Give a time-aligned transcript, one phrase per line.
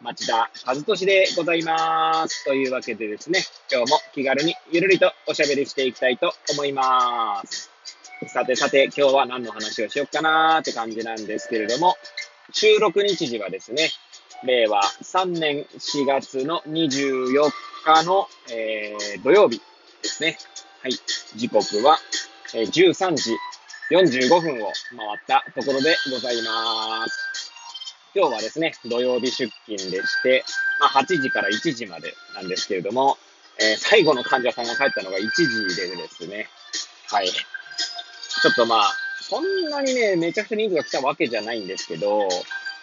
[0.00, 2.44] 町田和俊でございます。
[2.44, 7.70] というわけでですね、今日も気軽にゆるりとおしゃべりしていきたいと思います。
[8.28, 11.96] さてさて、今日は何の話をしよっかなーって感じなんですけれども、
[12.52, 13.90] 収録日時はですね、
[14.44, 17.50] 令和3年4月の24
[17.84, 19.60] 日の、えー、土曜日
[20.02, 20.38] ですね。
[20.82, 20.92] はい。
[21.36, 21.98] 時刻は、
[22.54, 23.36] えー、13時
[23.90, 27.27] 45分を回ったところでございます。
[28.14, 30.44] 今日はですね、土曜日出勤でして、
[30.80, 33.18] まあ、8時から1時までなんですけれども、
[33.60, 36.48] えー、最後の患者さんが帰ったのが1時でですね、
[37.10, 37.28] はい。
[37.28, 42.28] ちょっとまあ、そんなにね、めちゃくちゃ人数が来たわけじゃないんですけど、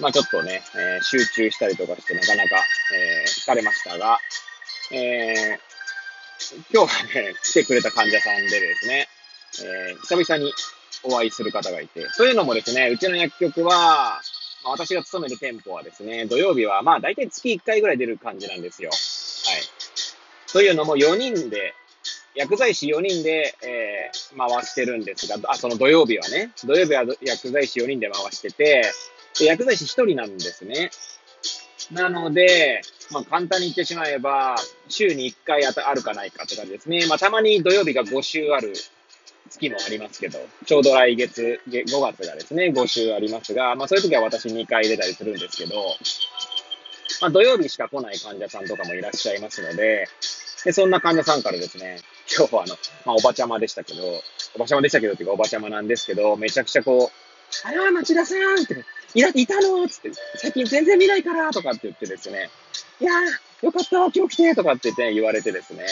[0.00, 2.56] まあちょっとね、えー、集中したりとかしてなかなか、
[2.94, 4.18] えー、疲れましたが、
[4.90, 5.62] えー、
[6.72, 9.08] 今日はね、来てくれた患者さんでですね、
[9.62, 10.52] えー、久々に
[11.04, 14.20] お会いする方がいて、というのもですね、うちの薬局は、
[14.64, 18.90] まあ、私が勤める店舗はですね、土曜日はまあ大体月1回ぐらい出る感じなんですよ。
[18.90, 20.52] はい。
[20.52, 21.74] というのも4人で、
[22.34, 28.82] 薬剤師4人で、えー、回してるんですが、あ、その土曜日はね、土曜日は薬剤師4人で回してて、
[29.38, 30.90] で薬剤師1人なんですね。
[31.90, 34.56] なので、まあ、簡単に言ってしまえば、
[34.88, 37.06] 週に1回あるかないかって感じですね。
[37.06, 38.72] まあ、たまに土曜日が5週ある
[39.52, 45.76] 月もありますけど、ちょうど来月、5月がですね、5週ありますが、まあそういう時は私2回出たりするんですけど、
[47.20, 50.06] まあ土曜日しか来ない患者さんとかもいらっしゃいますので、
[50.64, 51.98] で、そんな患者さんからですね、
[52.36, 54.02] 今日はあの、まあおばちゃまでしたけど、
[54.54, 62.48] おばちゃまでしたけどっていうかおばちゃまなんですけど、めちゃくちゃこう、あら、町田さんって、いら、いたのつって、最近全然見ないからとかって言ってですね、
[63.00, 65.84] いやー、よかった、今日来てとかって言って言われてですね、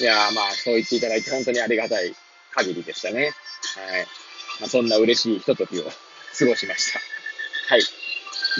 [0.00, 2.14] いやー、まあ、そう言っていただいて本当にありがたい
[2.54, 3.22] 限りでしたね。
[3.22, 3.32] はい。
[4.60, 7.00] まあ、そんな嬉しいひとときを過ごしました。
[7.68, 7.82] はい。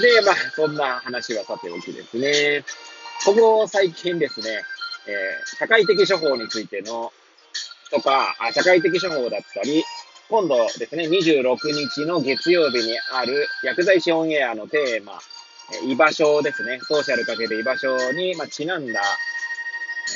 [0.01, 2.65] で、まあ、そんな話はさておきですね。
[3.25, 4.63] ここ最近ですね、
[5.07, 7.13] えー、社会的処方についての、
[7.91, 9.85] とかあ、社会的処方だったり、
[10.31, 15.19] 今度ですね、26日の月曜日にある薬剤師オンエアのテーマ、
[15.85, 19.03] 居場所ですね、ソーシャルかけて居場所に、まあ、ちなんだ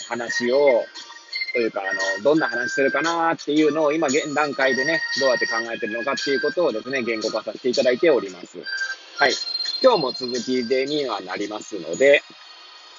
[0.09, 0.85] 話を
[1.55, 8.59] というか、あの、どんな話するかなっていうのを今現段階でね、どうやって考えてるのかっていうことをですね、言語化させていただいております。
[9.19, 9.33] はい。
[9.81, 12.23] 今日も続きでにはなりますので、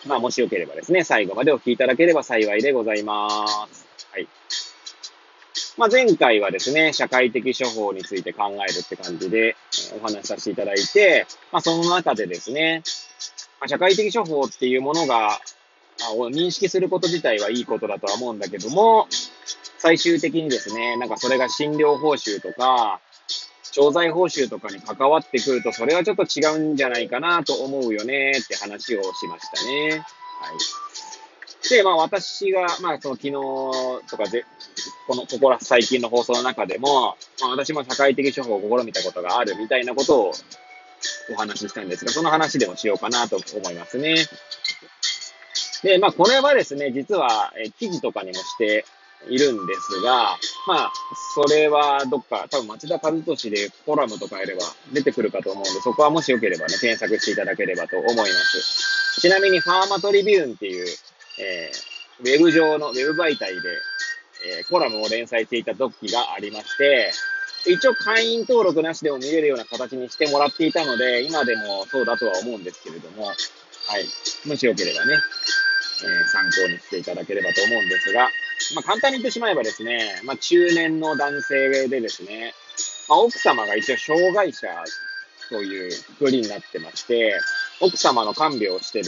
[0.08, 3.86] まあ、もしよければですね、最後までお聞きいただければ幸いでございます。
[4.14, 4.28] はい。
[5.76, 9.58] まあ、前回はですね、社会的処方について考えるって感じで
[10.02, 12.84] お話しさせていただいて、まあ、その中でですね、
[13.60, 15.42] ま、社会的処方っていうものが
[16.14, 19.08] を認識すること自体はいいことだとは思うんだけども、
[19.78, 23.00] 最終的にですね、なんかそれが診療報酬とか、
[23.72, 29.90] 調剤報酬とかに関わってくると、それはちょっと違うんじゃないかなと思うよねって話をしましたね。
[29.90, 30.00] はい。
[31.70, 33.32] で、まあ私が、まあその昨日
[34.10, 34.46] とかで、
[35.08, 40.32] この、ここら最近の放送の中でも、まあ私も社会的処方を試みたことがあるみたいなことを
[41.34, 44.16] お話ししたんですが、その話でもしようかなと思いますね。
[45.84, 48.86] で、まあ、これはですね、実は、え記事とかにもして
[49.30, 50.38] いるんですが、
[50.68, 50.92] まあ、
[51.34, 54.62] それはどっか、多分町田和俊でコラムとかやれば
[54.94, 59.22] 出てくるかと思うんで、そこはもしよければね、検索していただければと思います。
[59.22, 60.86] ちなみに、ファーマトリビューンっていう、
[61.40, 63.60] えー、ウェブ上の、ウェブ媒体で、
[64.58, 67.12] えー、コラムを連載していた時がありまして、
[67.68, 73.34] 一応会員登録なしでも見れるような形にしてもらっていたので、今でもそうだとは思うんですけれども、は
[74.00, 74.06] い。
[74.48, 75.18] もしよければね、
[76.04, 78.30] え参考にしていただければと思うんですが、
[78.76, 82.54] まあ、簡単に言ってしまえばですね、まあ、中年の男性でですね、
[83.08, 84.68] まあ、奥様が一応障害者
[85.50, 87.40] というくりになってまして、
[87.82, 89.06] 奥様の看病をしてる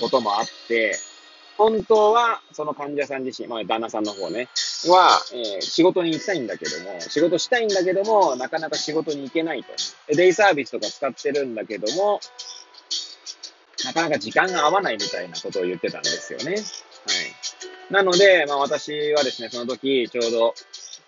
[0.00, 0.96] こともあって、
[1.56, 4.48] 本当はその患者さん自身、まあ、旦那さんの方ね、
[4.88, 9.68] は、えー、仕事に行きたいんだけども、仕事したいんだけども、なかなか仕事に行けないと。
[10.14, 12.20] デイサービスとか使ってるんだけども、
[13.86, 16.52] なかなか時間が合わないみたいなことを言ってたんですよね。
[16.54, 16.60] はい。
[17.92, 20.54] なので、まあ私はですね、その時、ちょうど、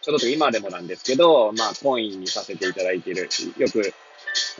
[0.00, 3.28] ちょうど今でもなんですけど、まあ、コインにさせていただいている、
[3.58, 3.92] よく、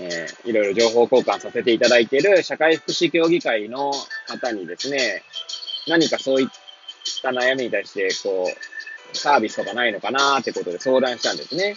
[0.01, 3.93] えー、いろいろ情報交換させていただいている社会福祉協議会の
[4.27, 5.23] 方にですね、
[5.87, 6.49] 何かそういっ
[7.23, 11.77] た悩みに対して、こう、サービスとかないのかなってことで相談したんですね。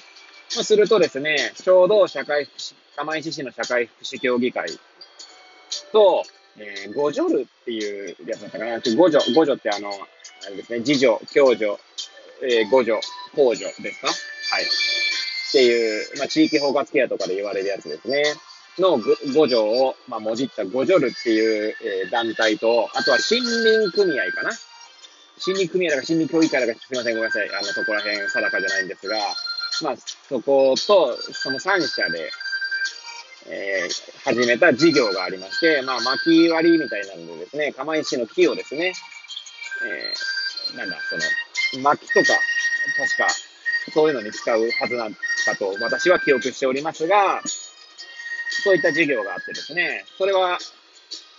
[0.56, 4.68] まあ、するとですね、ちょうど社会福祉、釜石市の社会福祉協議会
[5.92, 6.24] と、
[6.58, 8.80] えー、五女ルっていうやつだったかな。
[8.96, 11.80] 五女、五女ってあの、あれですね、次女、共女、
[12.44, 13.00] えー、五女、
[13.36, 14.08] 公女ですか？
[14.08, 14.14] は
[14.60, 14.64] い。
[14.64, 14.68] っ
[15.52, 18.24] ていう、まあ、地域包括ケアとかで言われるやつですね。
[18.80, 19.00] の
[19.36, 24.52] 五条を、まあ、もじった五条ルっていう、えー、団体と、あとは森林組合かな？
[25.46, 27.50] 森林組合だか森林協議会だかすみません、ごめんなさい。
[27.50, 29.18] あの、そこら辺定かじゃないんですが、
[29.84, 32.32] まあ、そこと、その3社で、
[33.48, 38.94] えー、始めた事業がありまして、まあ、薪割りみたいなのでですね、釜石の木をですね、
[40.72, 42.40] えー、なんだ、その、薪とか、
[42.98, 43.28] 確か、
[43.94, 47.42] そういうのに使うはずなんだと私は記憶しておりますが、
[48.64, 50.60] そういった事業があってですね、それは、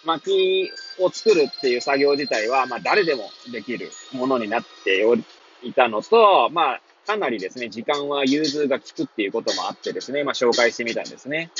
[0.04, 0.68] 薪
[0.98, 11.50] を作るっていう作業自体は、まあ誰でもできるものになってお、いたのと、まあかなりですね、時間は融通が効くっていうこともあってですね、まあ紹介してみたんですね。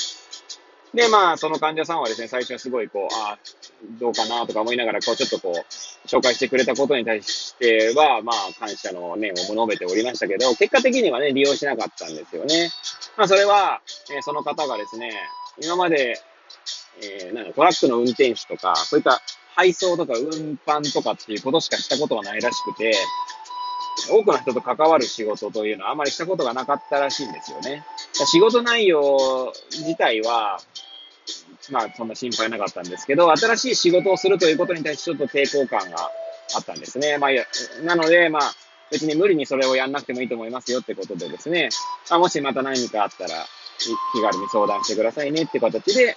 [0.94, 3.38] で、まあ、その患者さんはですね、最初はすごいこう、ああ、
[3.98, 12.70] どうかなとか思いながら、こう、ちょっとこう、紹介してくれたことに対しては、まあ、感謝の念を述べておりましたけど、結果的にはね、利用しなかったんですよね。
[13.16, 13.80] まあ、それは、
[14.14, 15.12] えー、その方がですね、
[15.62, 16.20] 今まで、
[17.02, 19.22] えー、なんトラックの運転手とか、そういった
[19.54, 22.94] 配送とか運搬とかっていうことしかしたことがないらしくて、
[24.10, 27.84] 多くの人と関わる仕事というのはあまりしたことがなかったらしいんですよね。
[28.12, 30.60] 仕事内容自体は、
[31.70, 36.10] まあ、そんな心配なかったんですけど、新しい仕事をするということに対してちょっと抵抗感が
[36.56, 37.18] あったんですね。
[37.18, 37.30] まあ、
[37.84, 38.42] なので、まあ、
[38.90, 41.70] 別に無理にそれをやんなくてもいいと思いますよってことでですね、
[42.10, 43.46] まあ、もしまた何かあったら、
[44.12, 46.16] 気軽に相談してくださいねって形で、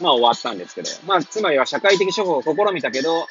[0.00, 3.26] まあ終わったんですけど、まあ、つまりは社会的処方を試みたけど、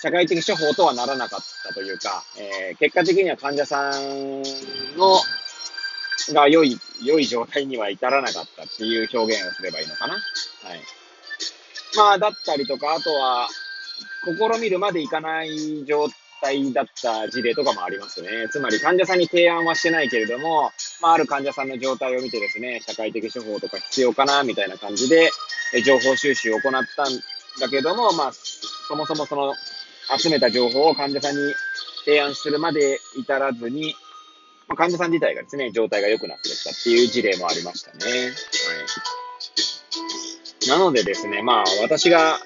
[0.00, 4.42] 社会的処方とはならなかったというか、えー、結果的には患者さん
[4.96, 5.18] の
[6.32, 10.14] が良い、良い状態には至らなかったっていう表現をすればいいのかな。
[10.14, 10.22] はい。
[11.96, 13.48] まあ、だったりとか、あとは、
[14.24, 16.08] 試みるまでいかない状
[16.40, 18.28] 態だった事例とかもありますね。
[18.50, 25.30] つまり患者さんに提案はしてないけれども、まあ、ある患者さんの状態を見てですね、社会的処方とか必要かな、みたいな感じで、
[25.84, 27.06] 情報収集を行ったん
[27.60, 29.54] だけども、まあ、そもそもその、
[30.18, 31.54] 集めた情報を患者さんに
[32.04, 33.94] 提案するまで至らずに、
[34.68, 37.96] まあ、患者さん自体がですね、状態が良くなってきたっていう事例もありましたね。
[38.04, 38.08] は
[40.66, 40.68] い。
[40.68, 42.38] なのでですね、まあ、私が、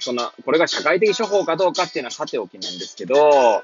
[0.00, 3.62] そんな、これが社会的処方かどうかっていうのはさておきなんですけど、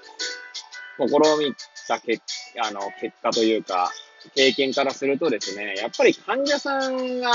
[0.98, 1.06] 試
[1.38, 1.54] み
[1.88, 2.22] た結
[2.58, 3.90] あの結果というか、
[4.34, 7.30] 経験からするとですね、やっぱり患者さんが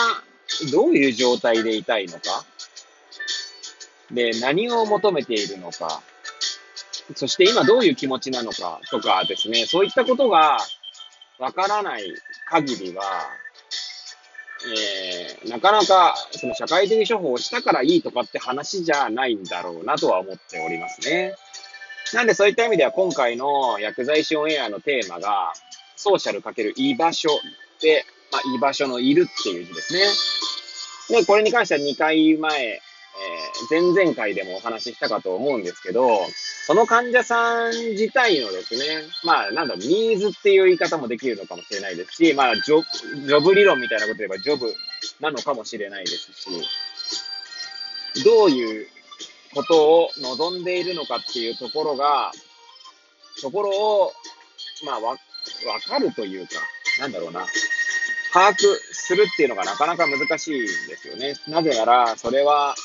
[0.71, 2.45] どういう状態でいたいのか、
[4.11, 6.01] で、何を求めているのか、
[7.15, 10.57] そして今どういう気持ちなのかとかですね、そういったことが
[11.39, 12.13] わからない
[12.49, 13.03] 限りは、
[15.43, 21.35] えー、なかなかその社会的処方をしたからいいとかって話じゃないんだろうなとは思っておりますね。
[22.13, 25.53] なんでそういった意味では今回の薬剤師オンエアのテーマが、
[25.95, 27.29] ソーシャルかける居場所
[27.79, 31.19] で、まあ、居場所のいるっていう字ですね。
[31.19, 36.09] で、これに関しては2回前、えー、前々回でもお話ししたかと思うんですけど、
[36.65, 42.83] その患者さん自体のですね、まあ、なんだ、ニーズっていう言い方もできるのかもしれないですし、まあ、ジョ
[43.25, 44.73] ジョブ理論みたいなこと言えばジョブ
[45.19, 46.49] なのかもしれないですし、
[48.23, 48.87] どういう
[49.55, 52.31] ことを望んでいるのかっていうところが、
[53.41, 54.13] ところを、
[54.85, 55.17] まあ、わ、わ
[55.87, 56.53] かるというか、
[56.99, 57.45] なんだろうな、
[58.33, 58.55] 把握
[58.91, 61.33] するっていうのがなかなか難しいんですよね。
[61.47, 62.75] なぜなら、それは、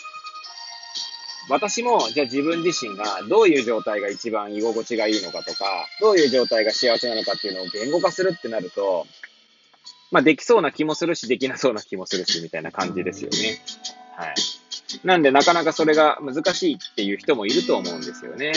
[1.48, 9.06] 私も、じゃあ自分自身がどういう状態が一番居心地がいいのかとか、どういう状態が幸せなのかっていうのを言語化するってなると、
[10.10, 13.60] まあできそうな気もするし、できなそうな気もするし、みたいな感じですよね。
[14.16, 14.34] はい。
[15.04, 18.52] なんでなかなかそれが難しいっていう人もいると思うんですよね。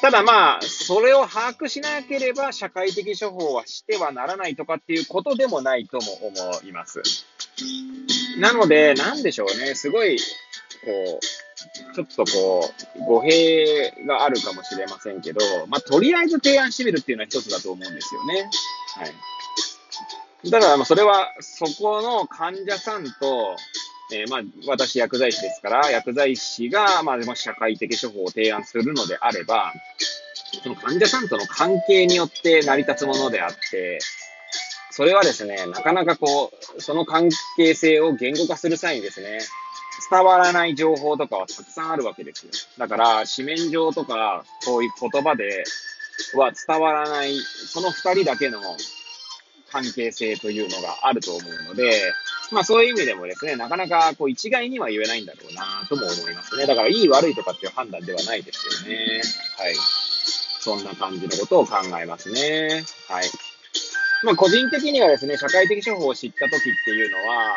[0.00, 7.02] ただまあ、それを把握しなければ社会的処方はしてはならないとかっていうことでもないとも思います。
[8.38, 9.74] なので、なんでしょうね。
[9.74, 10.18] すごい、
[10.84, 11.41] こう、
[11.94, 18.50] ちょっとこう、語弊があるかもしれませんけど、まあ、とりあえず提案してみるっていうのは一つだと思うんですよね。
[18.96, 20.50] はい。
[20.50, 23.56] だから、それは、そこの患者さんと、
[24.12, 29.72] えー、まあ、私薬剤師ですから、薬剤師が、まあ、社会的処方を提案するのであれば、
[30.62, 33.98] その患者さんとの関係によって成り立つものであって、
[34.90, 39.38] それはですね、なかなかこう、その関係性を言語化する際にですね、
[40.10, 42.52] 伝わらない情報とかはたくさんあるわけですよ。
[42.78, 45.64] だから、紙面上とか、こういう言葉で
[46.34, 48.60] は伝わらない、その二人だけの
[49.70, 52.12] 関係性というのがあると思うので、
[52.52, 56.66] まあそういう意味でもですね、なかなかこう一概には言えないんだろうなとも思いますね。
[56.66, 59.22] だからいい悪いとかっていう判断ではないですよね。
[59.58, 59.74] はい。
[60.60, 62.84] そんな感じのことを考えますね。
[63.08, 63.24] はい。
[64.22, 67.56] まあ個人的にはですね、社会的処方を知った時っていうのは、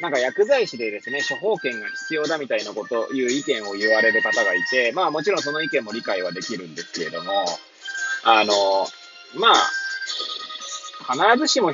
[0.00, 7.44] なんか薬剤師でですね、処方権が必要だみたいなこと、いう意見を言われる方がいて、まあもちろんその意見も理解はできるんですけれども、
[8.24, 8.52] あの、
[9.34, 11.72] まあ、必ずしも、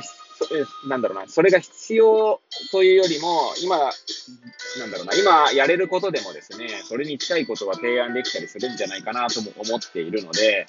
[0.87, 2.39] なんだろうな、それが必要
[2.71, 10.65] というよりも、今、なんだろうな、今やれることでもですね、それに近いことが提案できたりするんじゃないかなとも思っているので、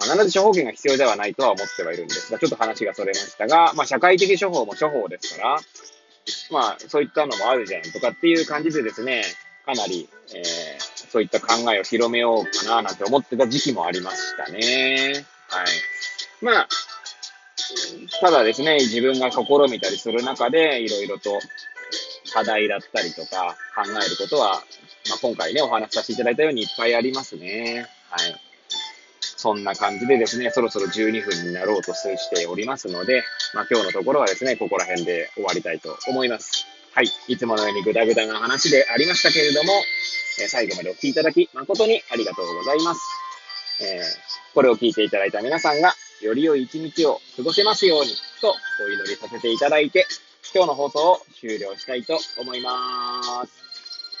[0.00, 5.60] 必ず処方権が必要ではないとは思ってはいるんですが、ちょっと話がそれましたが、まあ、社会的処方も処方ですから、
[6.50, 9.24] まあ、そういったのもあるじゃんとかっていう感じでですね、
[9.64, 15.24] かなり、えー、そういった考えを広めようかななんて思ってた時期もありましたね。
[15.48, 16.44] はい。
[16.44, 16.68] まあ、
[18.20, 21.40] ただですね、自分が試みたりする中で、いろいろと
[22.32, 24.62] 課題だったりとか考えることは、
[25.08, 27.86] まあ、今回ね、お話しさせていただいたようにいっぱいありますね。
[28.10, 28.45] はい。
[29.36, 33.22] そんな感じでですね、そろそろ12分になろうとしておりますので、
[33.54, 36.66] まあ、今日のところはですね、ここら辺で終わりたいと思います。
[36.92, 37.10] はい。
[37.28, 39.72] いつものようにグダグダな話でありましたけれども、
[40.42, 43.00] え最後までお聴きいただき誠にありがとうございます。
[43.82, 50.06] えー、これを聞いていただいた皆さんが、より良い一日を過ごせますように、とお祈りさせていただいて、
[50.54, 53.65] 今日の放送を終了したいと思います。